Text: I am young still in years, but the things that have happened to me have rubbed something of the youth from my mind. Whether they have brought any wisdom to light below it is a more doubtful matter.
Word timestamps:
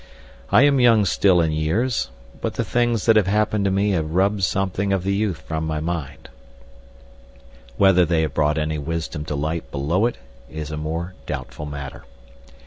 I 0.51 0.63
am 0.63 0.79
young 0.79 1.05
still 1.05 1.41
in 1.41 1.51
years, 1.51 2.09
but 2.41 2.55
the 2.55 2.63
things 2.65 3.05
that 3.05 3.17
have 3.17 3.27
happened 3.27 3.65
to 3.65 3.69
me 3.69 3.91
have 3.91 4.15
rubbed 4.15 4.41
something 4.43 4.91
of 4.91 5.03
the 5.03 5.13
youth 5.13 5.41
from 5.41 5.63
my 5.67 5.79
mind. 5.79 6.27
Whether 7.77 8.03
they 8.03 8.23
have 8.23 8.33
brought 8.33 8.57
any 8.57 8.79
wisdom 8.79 9.25
to 9.25 9.35
light 9.35 9.69
below 9.69 10.07
it 10.07 10.17
is 10.49 10.71
a 10.71 10.75
more 10.75 11.13
doubtful 11.27 11.67
matter. 11.67 12.03